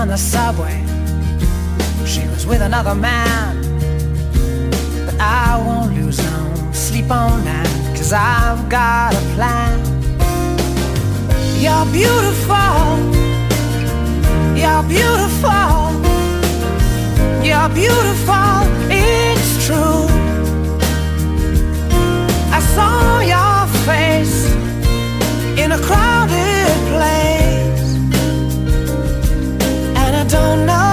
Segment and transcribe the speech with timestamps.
[0.00, 0.78] on the subway.
[2.06, 3.60] She was with another man.
[5.04, 9.78] But I won't lose no sleep on that, cause I've got a plan.
[11.64, 12.80] You're beautiful.
[14.62, 15.76] You're beautiful.
[17.48, 18.56] You're beautiful.
[18.88, 20.06] It's true.
[22.56, 24.46] I saw your face
[25.62, 26.49] in a crowded
[30.32, 30.89] 到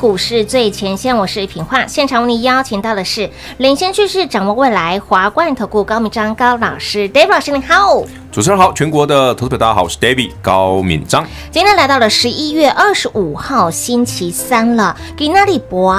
[0.00, 1.86] 股市最前线，我是品化。
[1.86, 3.28] 现场为您邀请到的是
[3.58, 8.02] 领先趋势、掌握未来华冠投顾高敏章高老师，David 老师你好，
[8.32, 11.26] 主持人好，全国的投资者大家好，我是 David 高敏章。
[11.50, 15.92] 今天来到了十一月二十五号星期三了，给那里博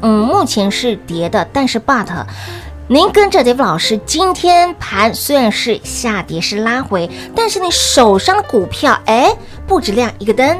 [0.00, 2.06] 嗯，目前是跌的，但是 But
[2.86, 10.56] 您跟着 David 老师，今天盘虽然是下跌是拉回，但是你手上的股票哎，不止亮一个灯。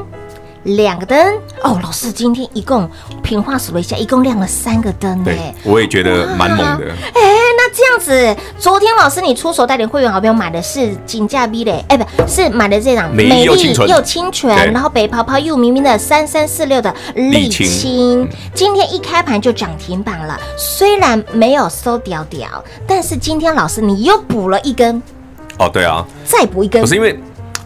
[0.64, 1.18] 两个灯。
[1.62, 2.88] 哦，老师今天一共
[3.22, 6.86] 平话数了一下，一共亮了三个灯哎，我也觉得蛮猛的。
[6.86, 7.20] 哎，
[7.56, 13.54] 那这样子，昨天老师你出手带领会员好朋友买的是金价 V 嘞，哎，不是买的这档美丽又
[14.02, 22.48] 清纯，然后北泡泡又明明的三三四六的丽清，今天一开盘就涨停板了，虽然没有收屌屌，
[22.86, 25.02] 但是今天老师你又补了一根。
[25.58, 27.18] 哦，对啊，再补一根，不是因为。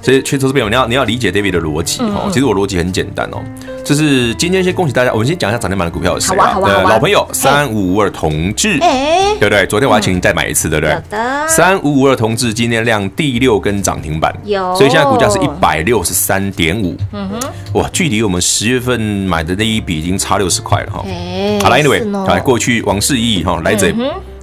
[0.04, 2.28] 所以，其实投资朋友，你要你要理解 David 的逻辑哦。
[2.30, 3.42] 其实我逻辑很简单哦，
[3.82, 6.58] 就是今天先恭喜大家，我们先讲一下涨停板的股票是谁啊？
[6.60, 9.64] 老朋友三五五二同志，对不对？
[9.66, 10.94] 昨天我还请你再买一次，对不对？
[11.48, 16.94] 三五五二同志今天亮第六根涨停板，有，所以现在股价是一百六十三点五。
[17.12, 21.02] 嗯哼，哇，距离我们十月份买的那一笔已经差六十块了哈。
[21.62, 23.90] 好了，Anyway，来过去往事已矣哈，来者。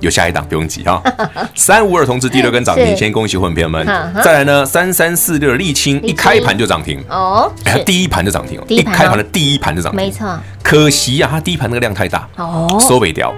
[0.01, 1.01] 有下一档，不用急哈。
[1.55, 3.85] 三五二同志第六根涨停，先恭喜会员朋友们。
[4.23, 10.37] 再来呢，三三四六的丽清一开盘就涨停哦，哎，第一盘就涨停哦，一开盘的第一盘就涨停，没错。
[10.61, 13.33] 可惜呀，它第一盘那个量太大哦，收尾掉。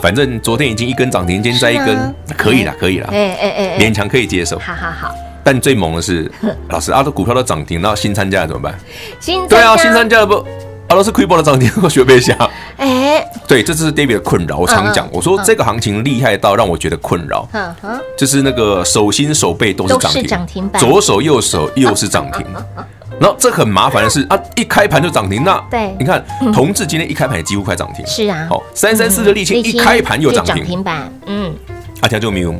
[0.00, 4.58] 反正昨天已经一根涨停，今天再一根，可以了，可以了，哎哎哎，勉强可以接受。
[4.58, 5.14] 好好好。
[5.44, 6.30] 但最猛的是，
[6.70, 8.78] 老师啊，这股票都涨停，然后新参加怎么办？
[9.18, 10.46] 新对啊，新参加的不。
[10.92, 12.36] 啊，都是亏爆的涨停，我学不下。
[12.76, 14.58] 哎，对，这是 David 的困扰。
[14.58, 17.48] 我常讲，我说这个行情厉害到让我觉得困扰。
[17.52, 22.44] 嗯哼，就是那个手心手背都是涨停，左手右手又是涨停。
[23.18, 26.22] 然后这很麻烦的是啊，一开盘就涨停，那对，你看
[26.52, 28.04] 同志今天一开盘也几乎快涨停。
[28.06, 31.10] 是啊，好，三三四的沥青一开盘又涨停板。
[31.26, 31.54] 嗯，
[32.00, 32.54] 阿条就没有。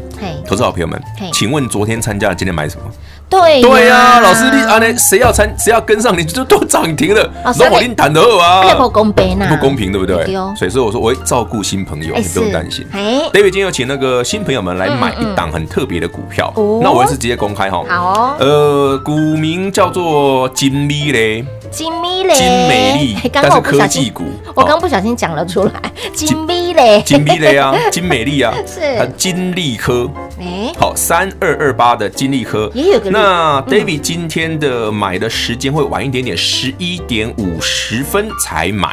[0.46, 1.00] 投资好朋友们，
[1.32, 2.84] 请问昨天参加了，今天买什么？
[3.32, 7.31] 对对呀，老师，你啊，呢谁要参，谁要跟上你，就都涨停了。
[7.58, 10.26] 那我跟你谈的啊，不公平呐，不公平，对不对？
[10.55, 12.87] 所以说我说我会照顾新朋友，你不用担心。
[13.32, 16.52] David 今天要请那个新朋友们来买一档很特别的股票，
[16.82, 17.82] 那我也是直接公开哈。
[17.88, 21.43] 好，呃，股名叫做金利嘞，
[21.73, 24.25] 金米嘞，金美丽，但是科技股，
[24.55, 25.73] 我刚不小心讲了出来，
[26.15, 30.09] 金米嘞，金米嘞啊，金美丽啊， 是金利科。
[30.39, 33.11] 哎，好，三二二八的金利科也有个。
[33.11, 38.91] 那 David 今天的买的时间会晚一点点，十一点五十分才买。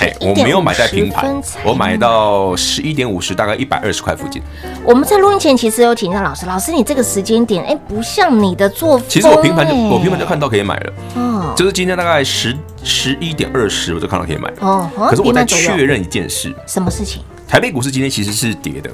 [0.00, 4.40] 哎，我没有买在平盘，我买到十一点五十，大概一百二十块附近。
[4.84, 9.06] 我们在录音前其实有请教老师，老师你这个时间点，哎，不像你的作风。
[9.08, 14.50] 其实我平盘就我平盘就看到可以买了，哦，就是今天大概十十一点二十，我就看到可以买。
[14.60, 17.22] 哦，可是我在确认一件事，什么事情？
[17.46, 18.90] 台北股市今天其实是跌的。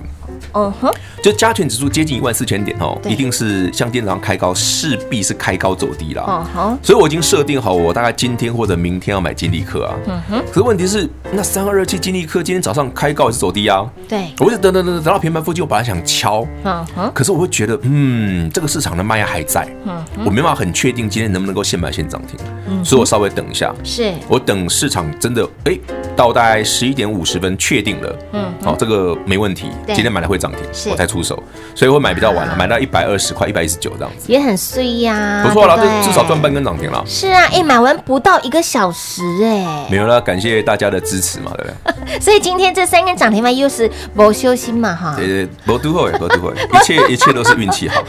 [0.54, 0.92] 嗯哼，
[1.22, 6.24] 就加权指数接近一万四千点哦，一定是像今天早上开高，势必是开高走低了。
[6.28, 9.94] 嗯哼，所以我已经设定好，我大概今天或者明天要买金利科啊。
[10.06, 13.84] 嗯哼，可是问题是，那三二二七金利科今天早上开高也是走低啊？
[14.08, 16.46] 对，我一直等等等等到平盘附近，我本来想敲。
[16.64, 19.66] 嗯哼，可是我会觉得，嗯，这个市场的卖压还在。
[19.84, 22.38] 嗯，我没办法很确定今天能不能够现买现涨停。
[22.68, 23.74] 嗯，所以我稍微等一下。
[23.84, 25.78] 是，我等市场真的哎
[26.14, 28.18] 到大概十一点五十分确定了。
[28.32, 29.70] 嗯，好，这个没问题。
[29.88, 31.42] 今天买了会涨停，我才出手，
[31.74, 37.02] 所以会买比较晚了，买到一百二十块、一百一十九这样子，也很碎呀，不错了，至少赚半根涨停了。
[37.06, 41.70] 是啊，哎，买完不到一个小时，哎，没有了，感谢大家的支持嘛，对不
[42.10, 42.20] 对？
[42.20, 48.02] 所以今天这三根涨停板又是没休息嘛，哈，对对，没都会，没都会， 一切一切都是运气好。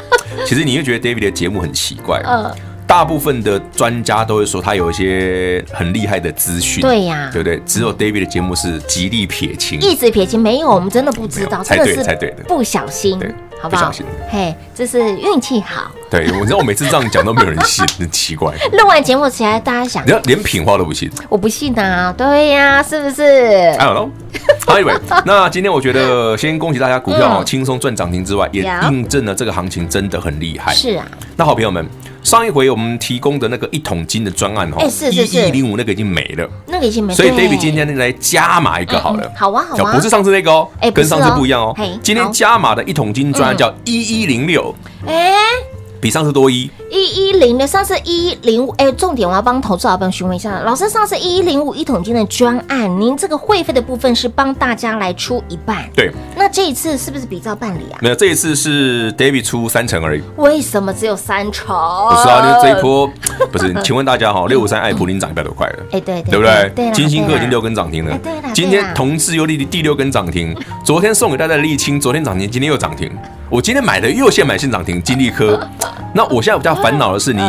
[0.46, 2.52] 其实你又觉得 David 的节目很奇怪，嗯。
[2.88, 7.62] 大部分的专家都会说他有一些很厉害的资讯，对呀，对不对？
[7.66, 13.30] 只有 David 的节目是极力撇清，一直撇清，没有，我们真的不知道，才对，才对的，不小心，对，
[13.62, 13.92] 好不好？
[14.30, 15.92] 嘿，这是运气好。
[16.10, 18.54] 对，我知道我每次这样讲都没有人信，很奇怪。
[18.72, 23.76] 录完节目起来，大家想，你要连品话都不信，我不信啊，对呀，是不是？
[23.78, 24.10] 还有喽，
[24.66, 24.94] 好，以为
[25.26, 30.74] 那今天我觉得先恭喜大家股票轻松赚涨停之外，也印证了这个行情真的很厉害。
[30.74, 31.06] 是啊，
[31.36, 31.86] 那好朋友们。
[32.24, 37.16] 上一回我们提供的那个一桶金的专案哦，一一零五那个已经没了，那个已经没了。
[37.16, 41.74] 所以 David 今天来加码一个好了，好啊好啊，不是上次那个哦，跟上次不一样哦。
[42.04, 44.76] 今天加码的一桶金专案叫一一零六，
[45.08, 45.32] 哎。
[46.00, 58.00] 比上次多一一一零的，上次一一零五，哎，重点我要帮投资老朋友询问一下，老师上次一一零五一桶金的专案，您这个会费的部分是帮大家来出一半，对，那这一次是不是比照办理啊？
[58.02, 60.22] 没有，这一次是 David 出三成而已。
[60.38, 61.68] 为什么只有三成？
[61.68, 63.10] 不是啊，因为这一波
[63.52, 66.72] 不是，请问大家哈，六五三爱普已经涨一百多块了，哎，对对不对？
[66.76, 73.12] 对，金星科已经六根涨停了，对了，今天同志有利的第六根涨停，昨天送给大家的沥青，昨天涨停，今天又涨停。
[73.50, 75.60] 我今天买的又现买现涨停，金利科。
[76.14, 77.42] 那我现在比较烦恼的是你，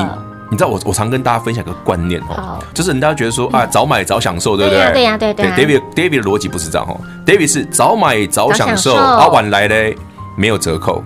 [0.51, 4.93] 你知道我我常跟大家分享一个观念哦，就是人家觉得说啊，早买早享受，对不对？
[4.93, 5.47] 对呀，对对。
[5.47, 9.97] David David 的逻辑不是这样哦，David 是早买早享受，啊晚来嘞
[10.37, 11.03] 没有折扣，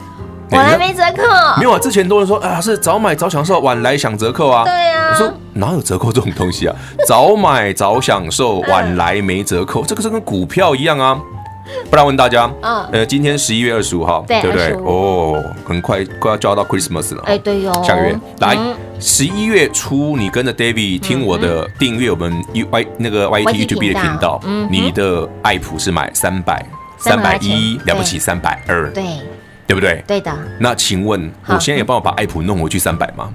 [0.50, 1.22] 晚来没折扣，
[1.58, 1.78] 没有啊。
[1.78, 4.64] 之前多人说啊是早买早享受，晚来享折扣啊。
[4.64, 5.10] 对啊。
[5.10, 6.76] 我说哪有折扣这种东西啊？
[7.06, 11.18] 早买早享受，晚来没折扣，这个是跟股票一样啊。
[11.90, 14.72] 不然问大家，嗯，呃，今天十一月二十五号，对不对？
[14.84, 18.56] 哦，很快快要就要到 Christmas 了，哎，对哟，下个月来
[18.98, 26.64] 十一月初，你跟着 David 听我的订阅我们 U Y 那个 Y T YouTube 的频道，嗯，你的爱普是买三百
[26.98, 29.04] 三百一了不起三百二，对，
[29.66, 30.02] 对不对？
[30.06, 30.32] 对的。
[30.58, 33.32] 那请问，我现在有办法把爱普弄回去三百吗？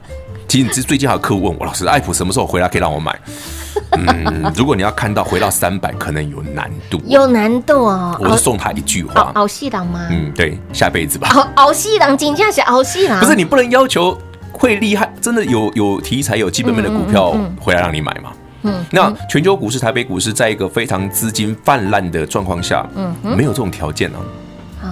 [0.48, 3.18] 其实，最近还有客户问我，老师，爱普什么时候回来可以让我买？
[3.98, 8.18] 嗯，如果你要看到回到三百，可能有难度，有难度哦。
[8.20, 10.08] 我就送他一句话，熬戏郎吗？
[10.10, 11.30] 嗯，对，下辈子吧。
[11.30, 13.20] 熬熬细档，紧张是熬戏郎。
[13.20, 14.18] 不是你不能要求
[14.51, 18.32] 会厉害，真的有有题材、有基本面的股票回来让你买吗？
[18.63, 24.18] 嗯，那全球股市、台北股市在一个非常资金泛滥的状况下，嗯，没有这种条件呢，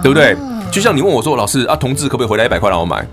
[0.02, 0.36] 对不对？
[0.70, 3.04] 就像你问我说，老师啊，同志可不可以回来一百块让我买？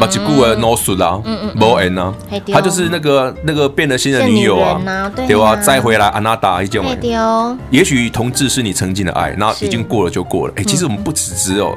[0.00, 0.54] 马吉古尔
[0.96, 1.20] 啦，
[1.54, 2.12] 没 N 呐，
[2.52, 4.80] 他就是那个那个变了心的女友啊，
[5.14, 5.56] 对吧？
[5.56, 6.82] 再回来安娜达一件。
[7.70, 10.54] 也许同志是你曾经的爱，那已经过了就过了。
[10.56, 11.76] 哎，其实我们不只只有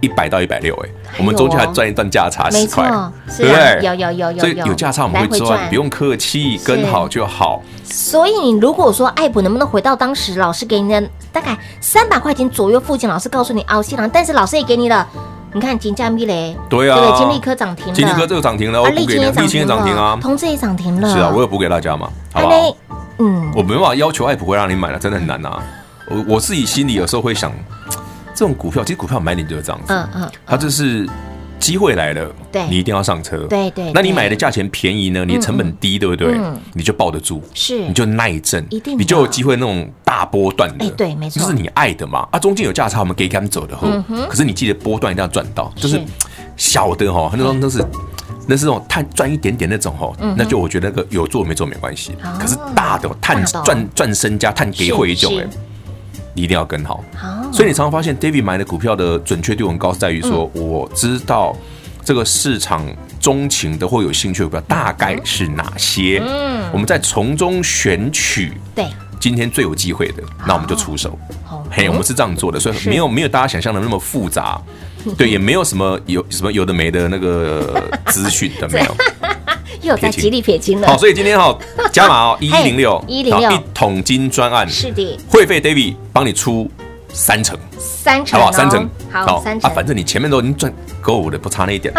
[0.00, 0.88] 一百到一百六，哎，
[1.18, 2.88] 我们中间还赚一段价差十块，
[3.36, 3.80] 对不对？
[3.82, 7.62] 有有有有，所以有价差我们会赚，不用客气，跟好就好。
[7.84, 11.02] 所以你如果说爱普能不能回到当时老师给你的
[11.32, 15.06] 大概三百块钱左右附近，老师告诉你奥西郎，但是老师也给你了。
[15.52, 22.76] 你看金价米嘞，对啊，对，金利科涨停了，金利科这个涨停了，我补给你，沥青也涨停啊，同志也涨停了，是啊，我有补给大家嘛，好不好？
[23.18, 25.58] 嗯，我没办法要求爱普会让你买了，真的很难呐。
[26.08, 27.52] 我我自己心里有时候会想，
[28.34, 31.08] 这种股票其实股票买点就是这样子，嗯嗯，它就是。
[31.58, 33.38] 机会来了，对，你一定要上车。
[33.48, 35.24] 对对，那你买的价钱便宜呢？
[35.24, 36.38] 你的成本低，对不对？
[36.72, 40.88] 你就抱得住，是，你就耐震，一定，你就有机会那种大波段的。
[40.90, 42.26] 对，没错，就是你爱的嘛。
[42.30, 43.88] 啊，中间有价差，我们给他们走的后，
[44.28, 46.00] 可是你记得波段一定要赚到，就是
[46.56, 47.84] 小的哈，很多都是
[48.46, 52.12] 那是那种碳赚一点点那种哈，那就我觉得那个有做没做没关系。
[52.38, 55.46] 可是大的碳赚赚身家，探给会一种哎。
[56.40, 57.02] 一定要跟好，
[57.52, 61.56] 所以你常常发现 David 买的股票的准确度很高，在于说我知道
[62.04, 62.86] 这个市场
[63.20, 68.86] 钟情的或有兴趣的股票大概是哪些，嗯，我们再从中选取，对，
[69.20, 71.18] 今天最有机会的，那我们就出手，
[71.70, 74.60] 嘿，我们是这样做的，所以没有没有大家想象的那么复杂，
[75.16, 78.96] 对，也没有什么有什么有的没的那个资讯 的没有。
[79.82, 80.88] 又在极力撇清了。
[80.88, 81.56] 好，所以今天哈
[81.92, 83.50] 加码哦， 一一零六一零六。
[83.50, 86.70] 一桶金专案，是的，会费 David 帮你出
[87.12, 88.52] 三成，三成，好不好？
[88.52, 89.70] 三成，好，三成。
[89.70, 91.94] 啊，反正你前面都已经赚够了，不差那一点，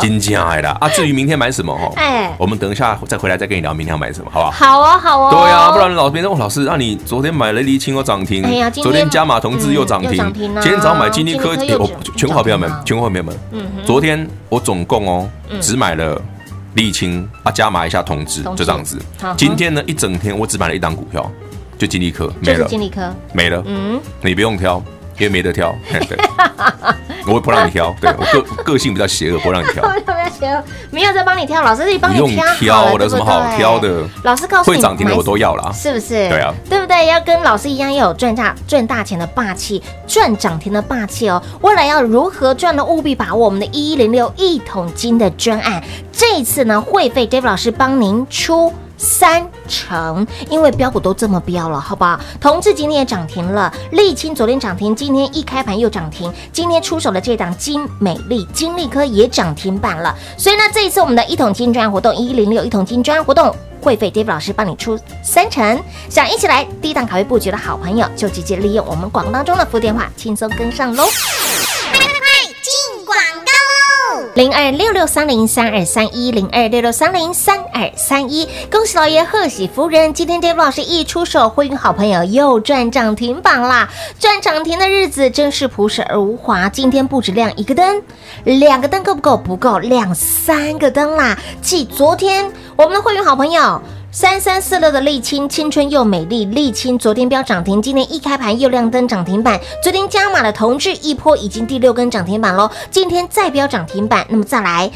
[0.00, 0.88] 金价来了啊！
[0.88, 4.50] 至于明天买什么哈，哎，我们等一下再回来再跟你聊明天要买什么，好不好？
[4.50, 5.30] 好啊，好啊。
[5.30, 15.28] 对啊，不然老别人问老师，那你昨天买了沥青又涨停，哎呀，昨天加码同志又涨停，今天早上买金立科，我全国好朋友们，全国好朋友们，嗯，昨天我总共哦
[15.60, 16.20] 只买了。
[16.74, 19.00] 丽清啊，加码一下同志，就这样子。
[19.36, 21.30] 今天呢，一整天我只买了一档股票，
[21.78, 23.14] 就金利科没了，金利科。
[23.32, 23.62] 没了。
[23.66, 24.82] 嗯，你不用挑，
[25.18, 25.74] 因为没得挑。
[25.90, 26.18] 对，
[27.26, 27.94] 我不让你挑。
[28.00, 29.84] 对我个个性比较邪恶，不让你挑。
[30.90, 32.26] 没有在帮你挑，老师自己帮你挑。
[32.26, 34.02] 不用挑的，什么好挑的？
[34.24, 36.28] 老师告诉你，会涨停的我都要了，是不是？
[36.28, 37.06] 对啊，对不对？
[37.06, 41.42] 要跟老师一样，要有赚大赚大钱的霸气，赚涨停的霸气哦。
[41.62, 42.84] 未来要如何赚呢？
[42.84, 45.82] 务必把握我们的一一零六一桶金的专案。
[46.12, 48.72] 这一次呢，会费 David 老师帮您出。
[49.04, 52.18] 三成，因为标股都这么标了，好不好？
[52.40, 60.14] 同志今天也涨停了，沥青昨天涨停，今天一开盘又涨停，今天出手的这档金美丽、金利科也涨停板了。
[60.38, 71.04] 所以呢，这一次我们的一桶金专案活动，一零六一桶金专案活动，会费 David 老师帮你出三成，想一起来低档卡位布局的好朋友，就直接利用我们广告当中的服务电话，轻松跟上喽。
[74.34, 80.12] 零二六六三零三二三一零二六六三零三二三一，恭喜老爷，贺喜夫人！
[80.12, 83.88] 今天 David 老师一出手，会员好朋友又赚涨停板啦！
[84.18, 86.68] 赚涨停的日子真是朴实而无华。
[86.68, 88.02] 今天不止亮一个灯，
[88.42, 89.36] 两个灯够不够？
[89.36, 91.38] 不够，亮三个灯啦！
[91.62, 93.80] 继昨天我们的会员好朋友。
[94.14, 96.46] 三三四六的沥青，青春又美丽。
[96.46, 99.60] 沥青昨天飙涨停，今天一开盘又亮灯涨停板。
[99.82, 104.24] 昨天加码的同志一波已经第六根涨停板喽，今天再飙涨停板。
[104.28, 104.88] 那么再来，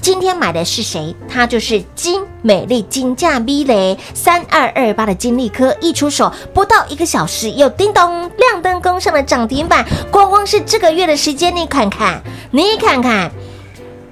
[0.00, 1.14] 今天买的是谁？
[1.28, 9.86] 它就是金美丽金价 V 雷三二二八的金利科，一出手不到一个小时，又叮咚亮灯攻上了涨停板。
[10.10, 13.30] 光光是这个月的时间，你看看，你看看，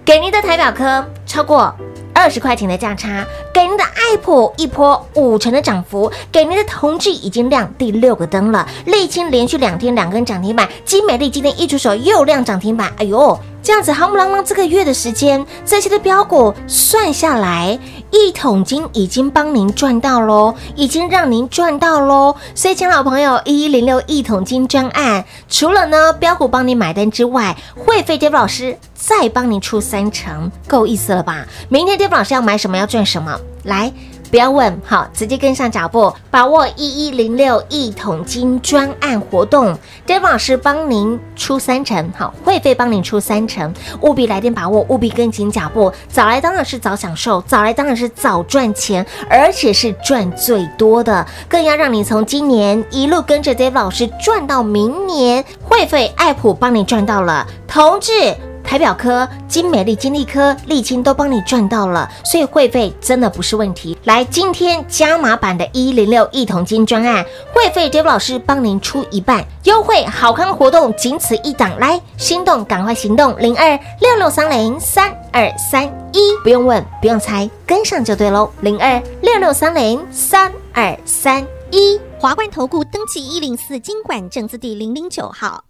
[0.05, 1.75] 给您的台表科超过。
[2.15, 8.69] 二十块钱的价差，给您的爱普一波五成的涨幅，给您的同志已经亮第六个灯了。
[8.87, 13.39] 丽清连续两天两根涨停板，金美丽今天一出手又亮涨停板，哎呦！
[13.63, 17.79] 这样子，夯不啷当这个月的时间，这些的标股算下来，
[18.13, 22.37] 一桶金已经帮您赚到喽，已经让您赚到喽。
[22.55, 31.47] 所以，亲老朋友，一一零六一桶金专案，除了呢标股帮你买单之外，会费 Dave 老师再帮您出三成，够意思了吧？
[31.71, 33.93] 明天 Dave 老师要买什么，要赚什么，来。
[34.33, 43.71] 不要问，好，直接跟上脚步，把握一一零六一桶金专案活动，David 老师帮您出三成，好，会费帮您出三成，
[44.01, 58.35] 务必来电把握，务必跟紧脚步，早来当然是早享受，早来当然是早赚钱，而且是赚最多的，更要让你从今年一路跟着 David 老师赚到明年，会费爱普帮你赚到了，同志。
[58.73, 63.95] 台表科、金美丽、金利科、沥青都帮你赚到了，所以会费真的不是问题。
[64.05, 85.65] 来，今天加码版的一零六一桶金专案，会费 David 老师帮您出一半优惠，好康活动仅此一档，来心动赶快行动，零二六六三零三二三一，不用问不用猜，跟上就对喽，零二六六三零三二三一，华冠投顾登记一零四金管证字第零零九号。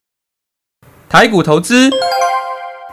[1.09, 1.90] 台股投资，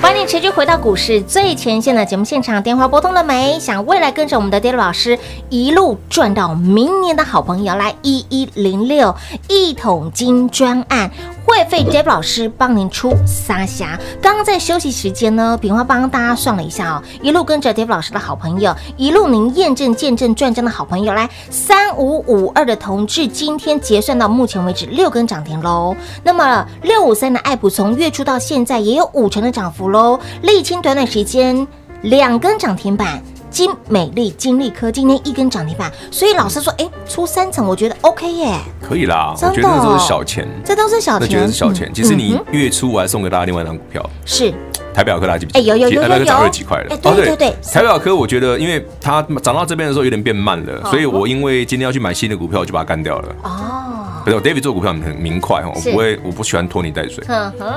[0.00, 3.58] 欢迎你持续回到股市最前线的节目现场，电话拨通了没？
[3.58, 5.18] 想未来跟着我们的 dal 老师
[5.50, 9.14] 一路赚到明年的好朋友，来一一零六
[9.48, 11.10] 一桶金专案。
[11.48, 13.98] 会费 Dave 老师帮您出三侠。
[14.20, 25.96] 刚刚在休息时间呢，炳华帮大家算了一下哦，一路跟着 Dave 老师的好朋友，一路您验证见证赚真的好朋友，来三五五二的同志，今天结算到目前为止六根涨停喽。
[26.22, 30.20] 那么六五三的爱普从月初到现在也有五成的涨幅喽。
[30.42, 31.66] 丽清短短时间
[32.02, 33.22] 两根涨停板。
[33.50, 41.90] 金美丽、金利科今天一根涨停板，所以老师说，哎，出三层，我觉得 OK 耶，可以啦，我觉得这都是小钱，这都是小钱，那觉得是小钱。
[41.92, 44.52] 其实你月初我还送给大家另外一张股票，是
[44.94, 45.60] 台北小科，大家记不记得？
[45.60, 46.96] 哎，有有有有有，涨二十几块了。
[46.96, 53.28] 对对对，台北小科，我觉得因为它涨到这边的时候有点变慢了，所以我因为今天要去买新的股票，我就把它干掉了。
[53.42, 53.97] 哦。
[54.36, 57.24] David 做股票很明快哦，我不会，我不喜欢拖泥带水。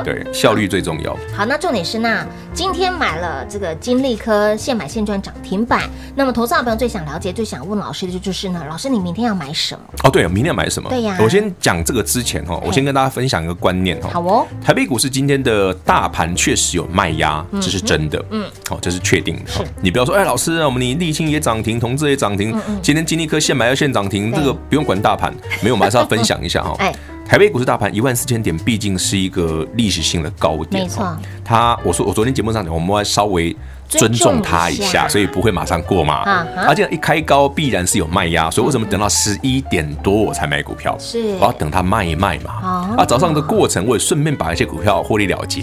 [0.03, 1.15] 对，效率最重要。
[1.35, 5.89] 好，那重点是那今天买了这个金利科现买现赚涨停板。
[6.15, 9.81] 那么投资的朋友最想了解、最想问老师的就就是呢，老师你明天要买什么？
[10.03, 10.89] 哦，对，明天要买什么？
[10.89, 11.17] 对呀。
[11.19, 14.09] 我先讲这个之前哈，我先跟大家分享一个观念哈。
[14.11, 14.47] 好哦。
[14.63, 18.23] 台北股市今天的大盘确实有卖压，这是真的。
[18.31, 18.49] 嗯。
[18.69, 19.51] 好，这是确定的。
[19.51, 19.59] 是。
[19.81, 26.75] 你不要说，哎，老师，我们你沥青也涨停，同志也涨停，今天金利科现买要现涨停，这个不用管大盘，没有，我们还是要分享一下哈。
[26.80, 26.93] 哎。
[27.23, 30.84] 台北股市大盘一万四千点，毕竟是一个历史性的高点。
[30.84, 33.56] 没错，它我说我昨天节目上讲，我们要稍微
[33.88, 36.23] 尊重它一下，所以不会马上过嘛。
[36.67, 40.93] 而且一开高必然是有卖压，所以为什么等到十一点多我才买股票？
[40.99, 42.51] 是，我要等它卖一卖嘛。
[42.97, 45.62] 啊，早上的过程我也顺便把一些股票获利了结，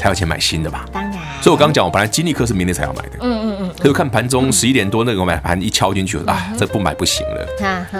[0.00, 0.80] 才有钱买新的嘛。
[0.92, 3.18] 当然，所以我刚刚讲，我本来金利科是明天才要买的。
[3.20, 3.74] 嗯嗯嗯。
[3.78, 7.46] 可是看盘中十一点多那个买盘一敲进去，啊，这不买不行了。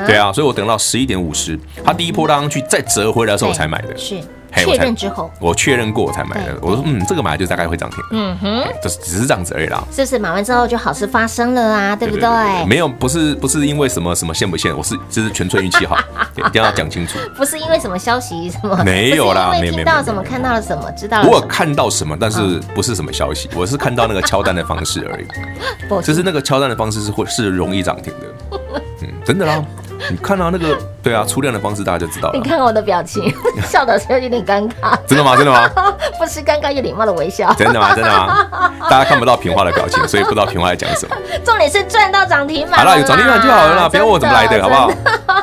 [0.06, 2.62] 对啊，所以我等到十一点五十，它第一波拉上去。
[2.68, 4.20] 再折回来的时候我才买的，是
[4.54, 6.56] 确认之后，我确认过我才买的。
[6.60, 7.98] 我说，嗯，这个买就大概会涨停。
[8.10, 9.82] 嗯哼，就是只是这样子而已啦。
[9.90, 11.96] 是不是买完之后就好事发生了啊？
[11.96, 12.28] 对不对？
[12.66, 15.96] 没有，不是不是因为什么什么限不限，我是就是纯粹运气好，
[16.36, 17.18] 一定要讲清楚。
[17.36, 21.22] 不是因为什么消息什么，没有啦，没有听到什么，看到了什么，知道。
[21.22, 25.26] 我有看到什么，但是不是什么消息，我是看到那个敲单的方式而已。
[26.02, 28.58] 就是那个敲单的方式是会是容易涨停的。
[29.02, 29.64] 嗯，真的啦。
[30.10, 32.38] 你看到那个对啊，出量的方式大家就知道了。
[32.38, 33.32] 你看我的表情，
[33.68, 34.96] 笑的时候有点尴尬。
[35.06, 35.36] 真的吗？
[35.36, 35.68] 真的吗？
[36.18, 37.52] 不是尴尬，有礼貌的微笑。
[37.54, 37.94] 真的吗？
[37.94, 38.72] 真的吗？
[38.90, 41.16] 大家看不到平花的表情，所以不知道平花在讲什么。
[41.44, 42.80] 重点是赚到涨停板。
[42.80, 44.90] 好了，有涨停板就好了啦，不要问我怎么来的，好不好？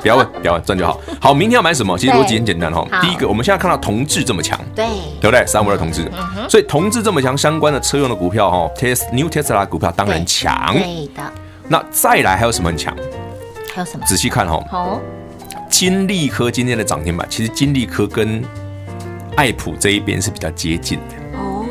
[0.02, 1.00] 不要问，不要问，赚就好。
[1.20, 1.98] 好，明天要买什么？
[1.98, 2.86] 其实逻辑很简单哈。
[3.02, 4.86] 第一个，我们现在看到同志这么强，对，
[5.20, 5.46] 对不对？
[5.46, 6.10] 三五二同志，
[6.50, 10.74] 所以同志这么强，相关的车用的股票哈，Tes New Tesla 股票当然强。
[10.74, 11.24] 对的。
[11.68, 12.96] 那再来还有什么很强？
[13.74, 14.06] 还有什么？
[14.06, 14.64] 仔细看哈。
[14.70, 15.02] 好。
[15.70, 18.44] 金利科今天的涨停板，其实金利科跟
[19.38, 21.66] 爱普这一边是比较接近的哦。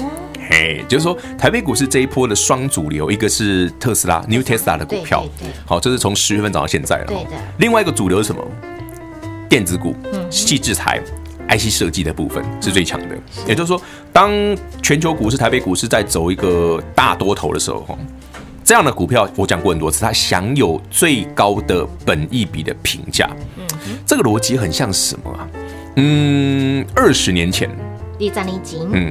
[0.48, 5.26] 嘿，就是说台北股市这一波的双主流，一个是特斯拉 New Tesla 的股票，
[5.66, 7.06] 好，这是从十月份涨到现在了。
[7.08, 7.30] 对的。
[7.58, 8.42] 另外一个主流是什么？
[9.48, 9.94] 电子股、
[10.30, 11.02] 细制材、
[11.48, 13.16] IC 设计的部分是最强的。
[13.46, 13.82] 也就是说，
[14.12, 14.30] 当
[14.80, 17.98] 全球股市、台北股市在走一个大多头的时候，哈。
[18.68, 23.26] 这样的股票我讲过很多次，它享有最高的本益比的评价。
[23.56, 23.64] 嗯，
[24.04, 25.48] 这个逻辑很像什么啊？
[25.96, 27.70] 嗯，二十年前，
[28.18, 29.10] 第三年级，嗯。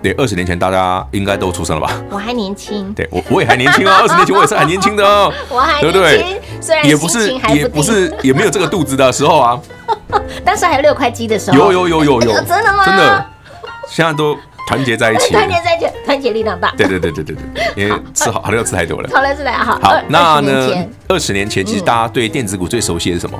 [0.00, 2.00] 对，二十年前大家应该都出生了吧？
[2.08, 2.94] 我还年轻。
[2.94, 3.90] 对，我我也还年轻哦。
[4.00, 5.32] 二十年前我也是很年轻的哦。
[5.48, 6.40] 我还年轻，对不对？
[6.60, 9.60] 虽然也不是也不是也没有这个肚子的时候啊。
[10.46, 11.58] 当时还有六块肌的时候。
[11.58, 12.32] 有有有有有。
[12.46, 12.84] 真的吗？
[12.86, 13.26] 真的。
[13.88, 15.32] 现在都团结在一起。
[15.32, 16.72] 团结在一起，团结力量大。
[16.76, 17.84] 对对对对对对。
[17.84, 19.10] 因为吃好，好料吃太多了。
[19.12, 19.78] 好了，吃太好。
[19.80, 20.86] 好，那呢？
[21.08, 23.38] 二十年前，其实大家对电子股最熟悉的是什么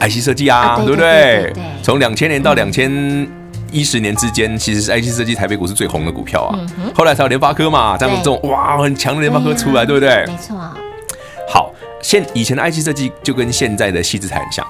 [0.00, 1.52] ？IC 设计啊，对不对？
[1.54, 1.62] 对。
[1.82, 3.28] 从两千年到两千。
[3.74, 6.52] 一十年之间，其实是 IC 设计台北股是最红的股票啊。
[6.94, 10.26] 后来才有联发科嘛，这样这种哇很强的联发科出来，对不对？
[10.26, 10.54] 没错。
[11.48, 14.66] 好，现以前的 IC 设计就跟现在的矽智财很像。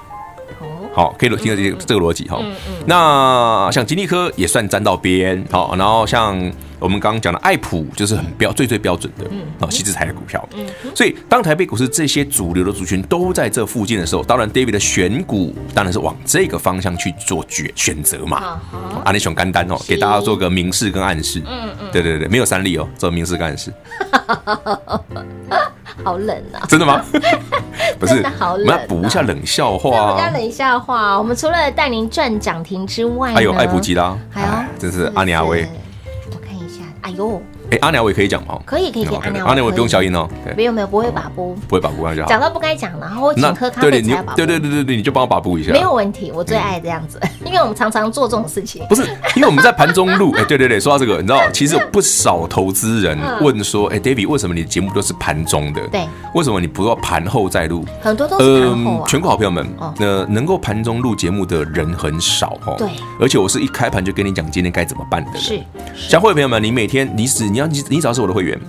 [0.93, 2.39] 好，可以听到这个这个逻辑哈。
[2.85, 6.37] 那像吉利科也算沾到边，好，然后像
[6.79, 9.25] 我们刚刚讲的爱普，就是很标最最标准的，
[9.59, 10.47] 啊，矽智财的股票。
[10.93, 18.59] 所以当台北股市这些主流的族群都在这附近的时候，当然 David 的选股当然是往这个方向去做决选择嘛。
[19.03, 21.41] 啊，你选干单哦，给大家做个明示跟暗示。
[21.47, 23.73] 嗯嗯，对对对，没有三例哦，做明示跟暗示。
[26.03, 26.65] 好冷啊！
[26.67, 27.01] 真的吗？
[27.99, 28.65] 不是，好冷。
[28.65, 30.13] 我们要补一下冷笑话。
[30.13, 31.17] 补一下冷笑话。
[31.17, 34.47] 我们除了带您赚涨停之外，还有爱普吉拉，还有，
[34.79, 35.67] 真是阿尼阿威。
[36.31, 37.41] 我看一下，哎呦。
[37.73, 38.59] 哎，阿鸟我也可以讲吗？
[38.65, 39.17] 可以，可以，可以。
[39.17, 40.29] 阿鸟，阿鸟我不用消音哦。
[40.55, 42.27] 没有，没有，不会把播，不会把播讲。
[42.27, 44.35] 讲到不该讲，然后我请喝咖啡才把。
[44.35, 45.71] 对对对对对，你就帮我把播一下。
[45.71, 48.85] 没有问题，我最爱这样子， 因为我们常常做这种事情。
[48.87, 49.01] 不是，
[49.35, 50.31] 因为我们在盘中录。
[50.37, 55.81] 哎，对对对，说到这个，你知道， 其实有不少投资人问说，哎，David，为什么你的节目都是盘中的？
[55.87, 56.01] 对。
[56.35, 57.85] 为什么你不要盘后再录？
[58.01, 59.05] 很多都是盘后啊。
[59.07, 62.75] 全国好朋友们，那能够盘中录节目的人很少哦。
[62.77, 62.87] 对。
[63.19, 65.39] 而且我是一开盘就跟你讲今天该怎么办的。
[65.39, 65.59] 是。
[65.95, 68.59] 像会员朋友们，你每天你只你要你你只要是我的会员。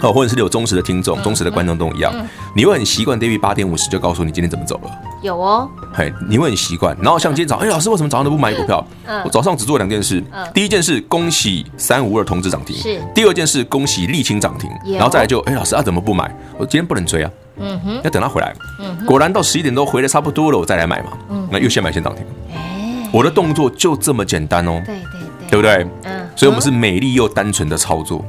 [0.00, 2.14] 哦，或者是你有忠实的听众、忠实的观众都一样，
[2.54, 4.90] 你会很习惯 David 八点五十就告诉你今天怎么走了。
[5.24, 6.96] 有哦，嘿，你会很习惯。
[7.02, 8.86] 然后像今天早上，哎，老师为什么早上都不买股票？
[9.24, 10.22] 我早上只做两件事。
[10.54, 12.76] 第一件事，恭喜三五二同志涨停。
[12.76, 13.00] 是。
[13.12, 14.70] 第二件事，恭喜沥青涨停。
[14.92, 16.32] 然后再来就，哎，老师啊，怎么不买？
[16.56, 17.30] 我今天不能追啊。
[17.56, 18.00] 嗯哼。
[18.04, 18.54] 要等他回来。
[18.78, 19.04] 嗯。
[19.04, 21.08] 果然到十一点多回来差不多了，我再来买嘛。
[21.28, 21.48] 嗯。
[21.50, 22.24] 那又先买先涨停。
[22.54, 23.10] 哎。
[23.12, 24.80] 我的动作就这么简单哦。
[24.86, 25.17] 对对
[25.50, 25.56] 对。
[25.56, 25.86] 不对？
[26.04, 26.28] 嗯。
[26.36, 28.24] 所以我们是美丽又单纯的操作。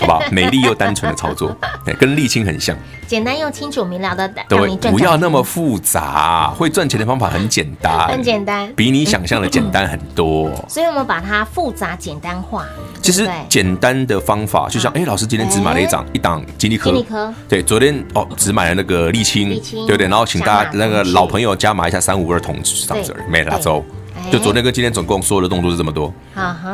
[0.00, 0.20] 好不好？
[0.32, 10.50] 美丽又单纯的操作，对，跟沥青很像，简单又清楚明了的，对，不要那么复杂，会赚钱的方法很简单，很简单，比你想象的简单很多。
[10.68, 12.66] 所以我们把它复杂简单化。
[13.00, 20.08] 其实简单的方法，就像哎，老师今天只买了一档一档金立科，金立科，对，昨天哦只买了那个沥青，对不对？
[20.08, 23.84] 然后请大家那个老朋友加码一下三五二同志这样子，没了周，
[24.30, 26.12] 就昨天跟今天总共所有的动作是这么多。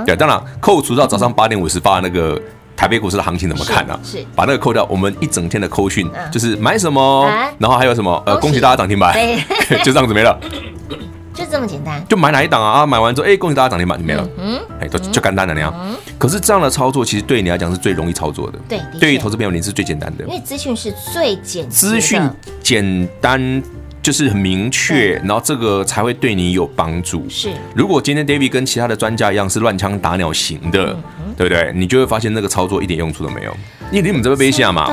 [0.07, 2.41] 对，当然扣除到早上八点五十发的那个。
[2.77, 3.97] 台北股市的行情怎么看呢？
[4.03, 4.19] 是。
[4.35, 7.25] 把那个扣掉，我们一整天的扣讯就是买什么，
[7.57, 8.59] 然后还有什么呃，恭喜。
[8.61, 9.17] 大家涨停板，
[9.85, 10.37] 就这样子没了，
[11.33, 12.05] 就这么简单。
[12.09, 12.81] 就买哪一档啊？
[12.81, 15.73] 啊买完之后，哎，恭喜大家涨停板就没了，嗯，哎，就就干单了那样。
[16.19, 22.21] 可是这样的操作其实对你来讲是最容易操作的，对，对于投资朋友你是最简单的，因为资讯是最简，资讯
[22.61, 23.63] 简单
[24.05, 27.27] 就是很明确，然后这个才会对你有帮助。
[27.29, 30.97] 是，如果今天 David 跟其他的专家一样是乱枪打鸟型的。
[31.37, 31.73] 对不对？
[31.75, 33.53] 你就会发现那个操作一点用处都没有。
[33.91, 34.87] 你你们这边背下嘛？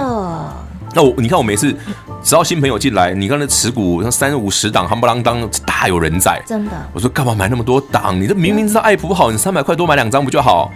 [0.96, 1.72] 那我你看我每次
[2.24, 6.42] 只要新朋友进来，你看那持股像三五十档，夯不啷当大有人在。
[6.48, 6.72] 真的。
[6.94, 8.20] 我说干嘛买那么多档？
[8.20, 10.74] 你这明明知道爱普好，你三百块多买两张不就好？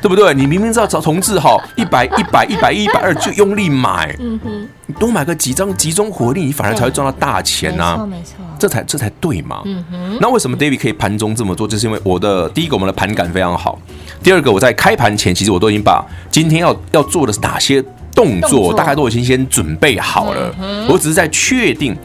[0.00, 0.32] 对不对？
[0.34, 4.14] 你明明知道找同志好，一百一百一百一一百二就用力买。
[4.18, 4.68] 嗯哼。
[4.88, 7.96] 你多买个几张集中火力，你反而才会赚到大钱呐。
[7.96, 8.34] 没错没错。
[8.58, 9.62] 这才这才对嘛。
[9.64, 10.18] 嗯哼。
[10.20, 11.66] 那为什么 David 可以盘中这么做？
[11.66, 13.78] 就是因为我的第一个，我们的盘感非常好。
[14.22, 17.82] 第二个，我在开盘前，其实我都已经把今天要要做的是哪些
[18.14, 20.54] 动作，大概都已经先准备好了。
[20.88, 21.96] 我只是在确定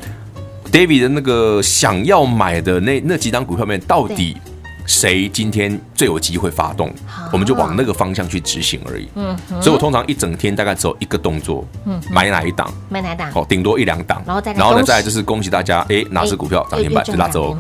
[0.71, 4.35] David 的那个想要买的那那几张股票面，到底
[4.85, 6.91] 谁今天最有机会发动，
[7.31, 9.07] 我们就往那个方向去执行而已。
[9.15, 17.55] 嗯，所以我通常一整天大概只有一个动作，嗯，买哪一档，买哪档，哦，顶多一两档，然后再然后呢，再来就是恭喜大家，哎，哪只股票涨停板就拉走。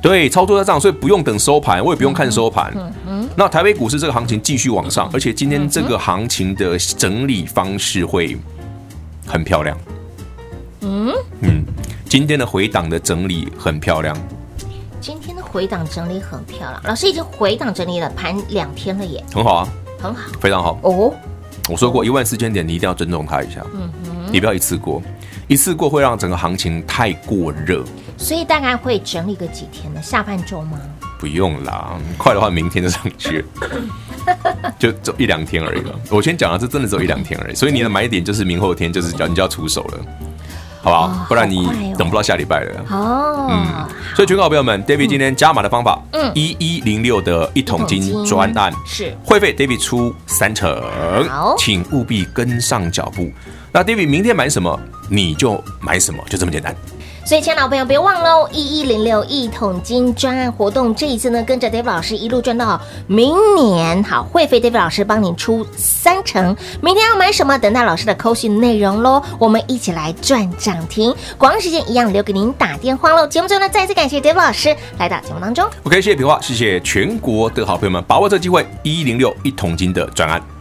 [0.00, 2.70] 对，操作在这样，所以不用等收盘，我也不用看收盘。
[2.76, 3.28] 嗯嗯。
[3.36, 8.36] 那台北股市这个行情继续往上，而且今天这个行情的整理方式会
[9.26, 9.74] 很漂亮。
[10.82, 11.64] 嗯嗯，
[12.06, 14.14] 今天的回档的整理很漂亮。
[15.04, 19.22] 今天的回档整理很漂亮，老师已经回档整理了盘两天了耶。
[19.34, 19.68] 很好啊，
[20.00, 20.78] 很好，非常好。
[20.82, 21.12] 哦，
[21.68, 23.60] 我说过一万四千点，你一定要尊重它一下。
[23.74, 25.02] 嗯哼，你不要一次过，
[25.46, 27.84] 一次过会让整个行情太过热。
[28.16, 30.00] 所以大概会整理个几天呢？
[30.00, 30.80] 下半周吗？
[31.18, 35.94] 不用啦，快的话明天就上去 了，就走一两天而已了。
[36.08, 39.98] 我先讲了，这真的只有一两天而已，所以你的买点就是明后天，就是叫你就要出手了。
[40.84, 41.06] 好不好？
[41.06, 42.84] 哦、不然你等不到下礼拜了。
[42.90, 50.78] 哦，嗯，所以全国好朋友们，David 今天加码的方法，嗯，一一零六的一桶金专案是会费，David 出三成，
[51.30, 53.32] 好，请务必跟上脚步。
[53.72, 56.76] 那 David 明天买什么，你就买什么，就这么简单。
[57.24, 58.46] 所以，亲爱的朋友，别忘喽！
[58.52, 64.04] 一一零六一桶金专案活动，这一次呢，跟着 David 老师一路赚到明年。
[64.04, 66.54] 好，会费 David 老师帮你出三成。
[66.82, 67.56] 明天要买什么？
[67.56, 69.22] 等待老师的扣讯内容喽。
[69.38, 71.14] 我们一起来赚涨停。
[71.38, 73.26] 广告时间一样留给您打电话喽。
[73.26, 75.66] 节目最后呢，再次感谢 David 老师来到节目当中。
[75.84, 80.53] OK，谢谢平话，谢谢全国的好朋友们，把握这机会，一一零六一桶金的专案。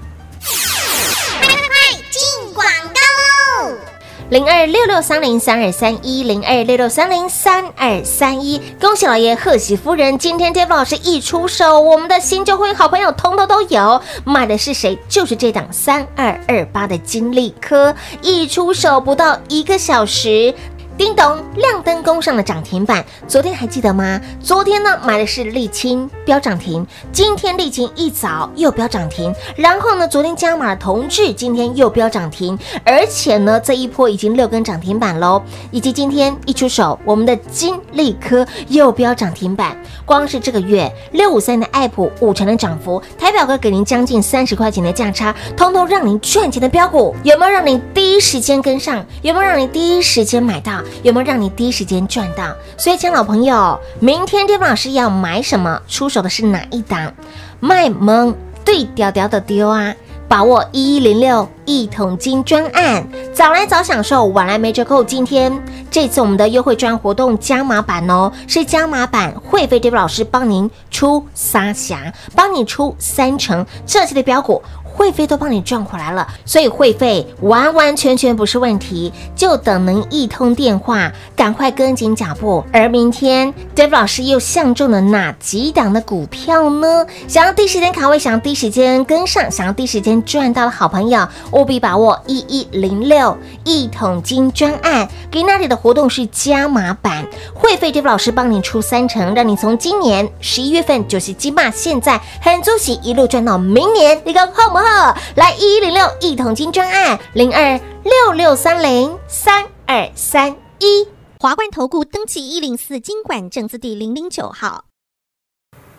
[4.30, 10.18] 零二六六三零三二三一零二六六三零三二三一，恭喜老爷，贺喜夫人！
[10.18, 14.98] 今天 J 波老师一出手，我们的新旧会好朋友通通都有，买的是谁？
[15.10, 20.54] 就是这档三二二八的金利科，一出手不到一个小时。
[20.96, 23.04] 叮咚，亮灯攻上了涨停板。
[23.28, 24.22] 昨天还记得吗？
[24.40, 35.42] 昨天呢，买的是沥青飙涨停，今天沥青一早又飙涨停，然后呢，昨天加码的同致今天又飙涨停，而且呢，这一波已经六根涨停板喽。
[35.72, 39.76] 以及今天一出手，我们的金利科又飙涨停板。
[40.06, 49.04] 光是这个月六五三的爱普五成的涨幅，台表哥给您将近三十块钱的价差，通通让您赚钱的标股，有没有让您第一时间跟上？
[49.24, 50.83] 有没有让您第一时间买到？
[51.02, 52.54] 有没有让你第一时间赚到？
[52.78, 55.82] 所以，亲爱老朋友，明天这波老师要买什么？
[55.88, 57.13] 出手的是哪一档？
[57.60, 59.93] 卖萌对调调的丢啊！
[60.28, 65.04] 把握一一零六一桶金专案，早来早享受，晚来没折扣。
[65.04, 65.52] 今天
[65.91, 74.63] 这次我们的优惠专活动加码版哦，是加码版，会费 David 老师帮您出三侠，帮你出三成，这期的标股。
[74.94, 82.64] 会费都帮你赚回来了，所以会费完完全全不是问题，就等您一通电话，赶快跟紧脚步。
[82.72, 87.06] 而明天，Dave 老师又相中了哪几档的股票呢？
[87.28, 95.10] 想要第一时间卡位，想要第一时间跟上，想要第一时间赚到的好朋友，务必把握一一零六一桶金专案。
[95.32, 105.17] 给那里的活动是加码版，会费 Dave 老师帮你出三成，让你从今年十一月份就是金马，现在很足喜一路赚到明年，你个好不好？
[105.36, 111.08] 来一一零六一桶金专案零二六六三零三二三一
[111.39, 114.86] 华冠投顾登记一零四经管证字第零零九号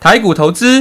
[0.00, 0.80] 台股投资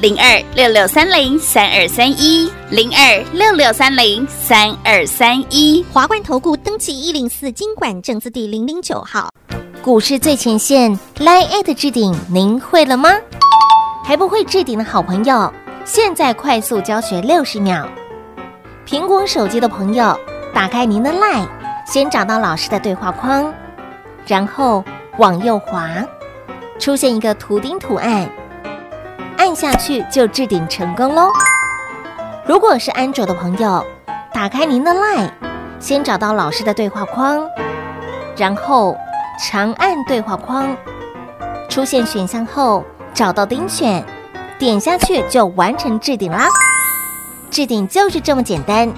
[0.00, 5.84] 零二六六三零三二三一零二六六三零三二三一。
[5.92, 9.28] 华冠投顾登记一零四经管证字第零零九号。
[9.82, 13.10] 股市最前线，Line@ at 置顶，您会了吗？
[14.04, 15.52] 还不会置顶的好朋友，
[15.84, 17.88] 现在快速教学六十秒。
[18.86, 20.18] 苹果手机的朋友，
[20.52, 21.46] 打开您的 LINE，
[21.86, 23.54] 先找到老师的对话框，
[24.26, 24.84] 然后
[25.18, 26.04] 往右滑，
[26.80, 28.28] 出现一个图钉图案，
[29.44, 31.28] 按下去就置顶成功喽。
[32.46, 33.84] 如果是安卓的朋友，
[34.32, 35.30] 打开您的 LINE，
[35.78, 37.46] 先找到老师的对话框，
[38.38, 38.96] 然后
[39.38, 40.74] 长按对话框，
[41.68, 44.02] 出现选项后找到丁选，
[44.58, 46.48] 点下去就完成置顶啦。
[47.50, 48.90] 置顶就是这么简单，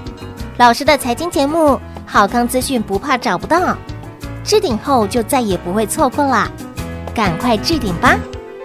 [0.58, 3.76] 老师的财经节目，好康资讯不怕找不到，
[4.44, 6.48] 置顶后就再也不会错过啦，
[7.12, 8.16] 赶快置顶吧！